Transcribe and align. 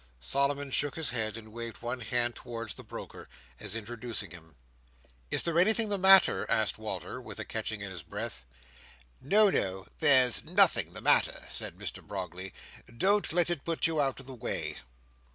Solomon 0.19 0.71
shook 0.71 0.95
his 0.95 1.11
head, 1.11 1.37
and 1.37 1.53
waved 1.53 1.83
one 1.83 1.99
hand 2.01 2.33
towards 2.33 2.73
the 2.73 2.83
broker, 2.83 3.29
as 3.59 3.75
introducing 3.75 4.31
him. 4.31 4.55
"Is 5.29 5.43
there 5.43 5.59
anything 5.59 5.89
the 5.89 5.99
matter?" 5.99 6.49
asked 6.49 6.79
Walter, 6.79 7.21
with 7.21 7.39
a 7.39 7.45
catching 7.45 7.81
in 7.81 7.91
his 7.91 8.01
breath. 8.01 8.43
"No, 9.21 9.51
no. 9.51 9.85
There's 9.99 10.43
nothing 10.43 10.93
the 10.93 11.01
matter, 11.01 11.45
said 11.51 11.77
Mr 11.77 12.01
Brogley. 12.01 12.51
"Don't 12.97 13.31
let 13.31 13.51
it 13.51 13.63
put 13.63 13.85
you 13.85 14.01
out 14.01 14.19
of 14.19 14.25
the 14.25 14.33
way." 14.33 14.77